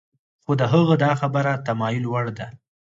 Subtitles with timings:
[0.43, 2.47] خو د هغه دا خبره د تأمل وړ ده.